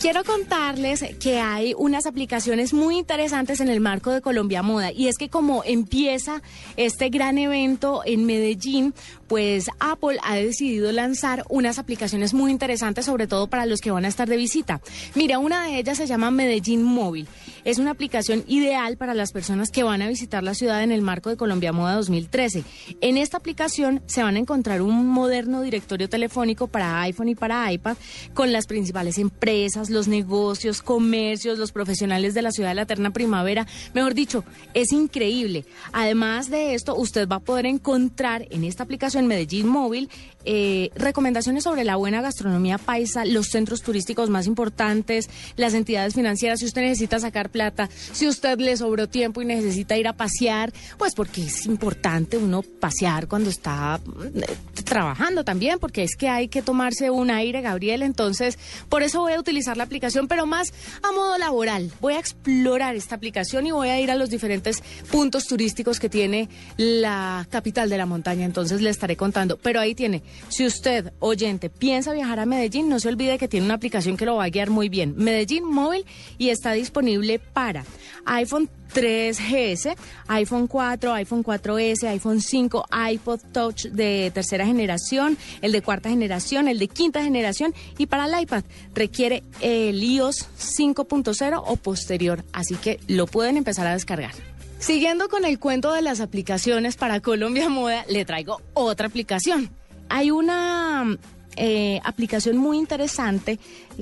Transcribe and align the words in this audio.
Quiero 0.00 0.24
contarles 0.24 1.04
que 1.20 1.40
hay 1.40 1.74
unas 1.76 2.06
aplicaciones 2.06 2.72
muy 2.72 2.96
interesantes 2.96 3.60
en 3.60 3.68
el 3.68 3.80
marco 3.80 4.10
de 4.10 4.22
Colombia 4.22 4.62
Moda 4.62 4.92
y 4.92 5.08
es 5.08 5.18
que 5.18 5.28
como 5.28 5.62
empieza 5.62 6.40
este 6.78 7.10
gran 7.10 7.36
evento 7.36 8.00
en 8.06 8.24
Medellín, 8.24 8.94
pues 9.30 9.70
Apple 9.78 10.18
ha 10.24 10.34
decidido 10.34 10.90
lanzar 10.90 11.44
unas 11.48 11.78
aplicaciones 11.78 12.34
muy 12.34 12.50
interesantes, 12.50 13.04
sobre 13.04 13.28
todo 13.28 13.46
para 13.46 13.64
los 13.64 13.80
que 13.80 13.92
van 13.92 14.04
a 14.04 14.08
estar 14.08 14.28
de 14.28 14.36
visita. 14.36 14.80
Mira, 15.14 15.38
una 15.38 15.66
de 15.66 15.78
ellas 15.78 15.98
se 15.98 16.08
llama 16.08 16.32
Medellín 16.32 16.82
Móvil. 16.82 17.28
Es 17.64 17.78
una 17.78 17.92
aplicación 17.92 18.42
ideal 18.48 18.96
para 18.96 19.14
las 19.14 19.30
personas 19.30 19.70
que 19.70 19.84
van 19.84 20.02
a 20.02 20.08
visitar 20.08 20.42
la 20.42 20.54
ciudad 20.54 20.82
en 20.82 20.90
el 20.90 21.02
marco 21.02 21.30
de 21.30 21.36
Colombia 21.36 21.72
Moda 21.72 21.94
2013. 21.94 22.64
En 23.00 23.16
esta 23.18 23.36
aplicación 23.36 24.02
se 24.06 24.24
van 24.24 24.34
a 24.34 24.40
encontrar 24.40 24.82
un 24.82 25.06
moderno 25.06 25.62
directorio 25.62 26.08
telefónico 26.08 26.66
para 26.66 27.00
iPhone 27.02 27.28
y 27.28 27.36
para 27.36 27.72
iPad 27.72 27.96
con 28.34 28.50
las 28.50 28.66
principales 28.66 29.16
empresas, 29.16 29.90
los 29.90 30.08
negocios, 30.08 30.82
comercios, 30.82 31.56
los 31.56 31.70
profesionales 31.70 32.34
de 32.34 32.42
la 32.42 32.50
ciudad 32.50 32.70
de 32.70 32.74
la 32.74 32.82
eterna 32.82 33.12
primavera. 33.12 33.68
Mejor 33.94 34.14
dicho, 34.14 34.42
es 34.74 34.90
increíble. 34.90 35.66
Además 35.92 36.50
de 36.50 36.74
esto, 36.74 36.96
usted 36.96 37.28
va 37.28 37.36
a 37.36 37.40
poder 37.40 37.66
encontrar 37.66 38.48
en 38.50 38.64
esta 38.64 38.82
aplicación 38.82 39.19
Medellín 39.26 39.68
Móvil 39.68 40.08
eh, 40.46 40.90
recomendaciones 40.94 41.64
sobre 41.64 41.84
la 41.84 41.96
buena 41.96 42.22
gastronomía 42.22 42.78
paisa, 42.78 43.26
los 43.26 43.48
centros 43.48 43.82
turísticos 43.82 44.30
más 44.30 44.46
importantes, 44.46 45.28
las 45.56 45.74
entidades 45.74 46.14
financieras, 46.14 46.60
si 46.60 46.64
usted 46.64 46.80
necesita 46.80 47.18
sacar 47.18 47.50
plata, 47.50 47.90
si 48.12 48.26
usted 48.26 48.58
le 48.58 48.74
sobró 48.76 49.06
tiempo 49.06 49.42
y 49.42 49.44
necesita 49.44 49.98
ir 49.98 50.08
a 50.08 50.14
pasear, 50.14 50.72
pues 50.96 51.14
porque 51.14 51.44
es 51.44 51.66
importante 51.66 52.38
uno 52.38 52.62
pasear 52.62 53.28
cuando 53.28 53.50
está 53.50 54.00
eh, 54.34 54.79
trabajando 54.90 55.44
también, 55.44 55.78
porque 55.78 56.02
es 56.02 56.16
que 56.16 56.28
hay 56.28 56.48
que 56.48 56.62
tomarse 56.62 57.10
un 57.10 57.30
aire, 57.30 57.60
Gabriel. 57.60 58.02
Entonces, 58.02 58.58
por 58.88 59.04
eso 59.04 59.20
voy 59.20 59.34
a 59.34 59.38
utilizar 59.38 59.76
la 59.76 59.84
aplicación, 59.84 60.26
pero 60.26 60.46
más 60.46 60.74
a 61.04 61.12
modo 61.12 61.38
laboral. 61.38 61.92
Voy 62.00 62.14
a 62.14 62.18
explorar 62.18 62.96
esta 62.96 63.14
aplicación 63.14 63.68
y 63.68 63.70
voy 63.70 63.88
a 63.88 64.00
ir 64.00 64.10
a 64.10 64.16
los 64.16 64.30
diferentes 64.30 64.82
puntos 65.12 65.46
turísticos 65.46 66.00
que 66.00 66.08
tiene 66.08 66.48
la 66.76 67.46
capital 67.50 67.88
de 67.88 67.98
la 67.98 68.04
montaña. 68.04 68.44
Entonces 68.44 68.82
le 68.82 68.90
estaré 68.90 69.16
contando. 69.16 69.58
Pero 69.58 69.78
ahí 69.78 69.94
tiene 69.94 70.24
si 70.48 70.66
usted, 70.66 71.12
oyente, 71.20 71.70
piensa 71.70 72.12
viajar 72.12 72.40
a 72.40 72.46
Medellín, 72.46 72.88
no 72.88 72.98
se 72.98 73.08
olvide 73.08 73.38
que 73.38 73.46
tiene 73.46 73.66
una 73.66 73.74
aplicación 73.74 74.16
que 74.16 74.26
lo 74.26 74.36
va 74.36 74.44
a 74.44 74.50
guiar 74.50 74.70
muy 74.70 74.88
bien. 74.88 75.14
Medellín 75.16 75.64
Móvil 75.64 76.04
y 76.36 76.48
está 76.48 76.72
disponible 76.72 77.38
para 77.38 77.84
iPhone 78.24 78.68
3GS, 78.92 79.96
iPhone 80.28 80.66
4, 80.66 81.12
iPhone 81.14 81.44
4S, 81.44 82.08
iPhone 82.08 82.40
5, 82.40 82.84
iPod 83.12 83.40
Touch 83.52 83.86
de 83.86 84.30
tercera 84.34 84.66
generación, 84.66 85.36
el 85.62 85.72
de 85.72 85.82
cuarta 85.82 86.10
generación, 86.10 86.68
el 86.68 86.78
de 86.78 86.88
quinta 86.88 87.22
generación 87.22 87.74
y 87.98 88.06
para 88.06 88.26
el 88.26 88.42
iPad 88.42 88.64
requiere 88.94 89.42
el 89.60 90.02
iOS 90.02 90.48
5.0 90.58 91.62
o 91.64 91.76
posterior, 91.76 92.44
así 92.52 92.76
que 92.76 93.00
lo 93.06 93.26
pueden 93.26 93.56
empezar 93.56 93.86
a 93.86 93.92
descargar. 93.92 94.32
Siguiendo 94.78 95.28
con 95.28 95.44
el 95.44 95.58
cuento 95.58 95.92
de 95.92 96.02
las 96.02 96.20
aplicaciones 96.20 96.96
para 96.96 97.20
Colombia 97.20 97.68
Moda, 97.68 98.04
le 98.08 98.24
traigo 98.24 98.62
otra 98.74 99.08
aplicación 99.08 99.70
hay 100.10 100.30
una 100.30 101.16
eh, 101.56 102.00
aplicación 102.04 102.56
muy 102.56 102.78
interesante 102.78 103.58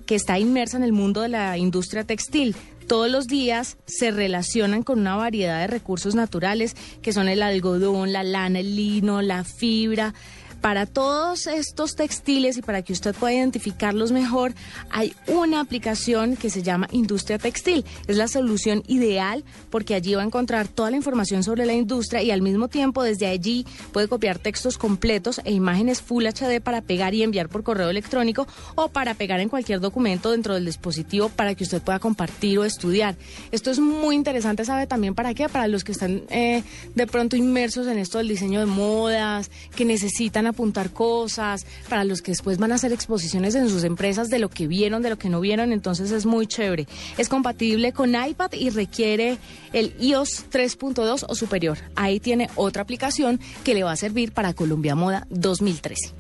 que 0.07 0.15
está 0.15 0.39
inmersa 0.39 0.77
en 0.77 0.83
el 0.83 0.93
mundo 0.93 1.23
de 1.23 1.29
la 1.29 1.59
industria 1.59 2.05
textil. 2.05 2.55
Todos 2.87 3.11
los 3.11 3.27
días 3.27 3.77
se 3.87 4.11
relacionan 4.11 4.83
con 4.83 4.99
una 5.01 5.15
variedad 5.17 5.61
de 5.61 5.67
recursos 5.67 6.15
naturales 6.15 6.75
que 7.03 7.13
son 7.13 7.29
el 7.29 7.43
algodón, 7.43 8.13
la 8.13 8.23
lana, 8.23 8.61
el 8.61 8.77
lino, 8.77 9.21
la 9.21 9.45
fibra. 9.45 10.15
Para 10.61 10.87
todos 10.87 11.47
estos 11.47 11.95
textiles 11.95 12.57
y 12.57 12.63
para 12.63 12.83
que 12.83 12.93
usted 12.93 13.15
pueda 13.15 13.35
identificarlos 13.35 14.11
mejor, 14.11 14.55
hay 14.91 15.15
una 15.29 15.61
aplicación 15.61 16.37
que 16.37 16.51
se 16.51 16.63
llama 16.63 16.89
Industria 16.91 17.39
Textil. 17.39 17.85
Es 18.09 18.17
la 18.17 18.27
solución 18.27 18.83
ideal 18.89 19.45
porque 19.71 19.95
allí 19.95 20.15
va 20.15 20.23
a 20.23 20.27
encontrar 20.27 20.67
toda 20.67 20.91
la 20.91 20.97
información 20.97 21.45
sobre 21.45 21.65
la 21.65 21.75
industria 21.75 22.23
y 22.23 22.33
al 22.33 22.43
mismo 22.43 22.67
tiempo 22.67 23.05
desde 23.05 23.27
allí 23.27 23.67
puede 23.93 24.09
copiar 24.09 24.39
textos 24.39 24.79
completos 24.79 25.41
e 25.45 25.53
imágenes 25.53 26.03
Full 26.03 26.27
HD 26.27 26.61
para 26.61 26.83
pegar 26.83 27.15
y 27.15 27.23
enviar 27.23 27.49
por 27.49 27.63
correo 27.63 27.91
electrónico 27.91 28.49
o 28.75 28.89
para 28.89 29.15
pegar 29.15 29.39
en 29.39 29.49
cualquier 29.49 29.79
documento 29.81 30.33
dentro 30.33 30.55
del 30.55 30.65
dispositivo 30.65 31.29
para 31.29 31.55
que 31.55 31.65
usted 31.65 31.83
pueda 31.83 32.01
compartir 32.01 32.59
o 32.59 32.65
estudiar. 32.65 33.17
Esto 33.53 33.71
es 33.71 33.79
muy 33.79 34.17
interesante, 34.17 34.65
¿sabe 34.65 34.89
también 34.89 35.15
para 35.15 35.35
qué? 35.35 35.49
Para 35.49 35.69
los 35.69 35.85
que 35.85 35.93
están 35.93 36.23
eh, 36.31 36.65
de 36.95 37.07
pronto 37.07 37.37
inmersos 37.37 37.87
en 37.87 37.99
esto 37.99 38.19
del 38.19 38.29
diseño 38.29 38.61
de 38.61 38.67
modas, 38.67 39.51
que 39.77 39.85
necesitan 39.85 40.48
apuntar 40.49 40.91
cosas, 40.91 41.67
para 41.89 42.05
los 42.05 42.23
que 42.23 42.33
después 42.33 42.59
van 42.59 42.73
a 42.73 42.77
hacer 42.77 42.93
exposiciones 42.93 43.55
en 43.55 43.69
sus 43.69 43.85
empresas 43.85 44.31
de 44.31 44.39
lo 44.39 44.49
que 44.49 44.67
vieron, 44.67 45.03
de 45.03 45.11
lo 45.11 45.19
que 45.19 45.29
no 45.29 45.41
vieron, 45.41 45.73
entonces 45.73 46.11
es 46.11 46.27
muy 46.27 46.47
chévere. 46.47 46.87
Es 47.17 47.29
compatible 47.29 47.93
con 47.93 48.15
iPad 48.15 48.53
y 48.53 48.71
requiere 48.71 49.39
el 49.73 49.95
iOS 50.01 50.47
3.2 50.51 51.27
o 51.29 51.35
superior. 51.35 51.79
Ahí 51.95 52.21
tiene 52.21 52.49
otra 52.57 52.83
aplicación 52.83 53.41
que 53.65 53.75
le 53.75 53.85
va 53.85 53.93
a 53.93 53.97
servir 53.97 54.33
para 54.33 54.55
Colombia 54.55 54.95
Moda 54.95 55.27
2013. 55.31 56.15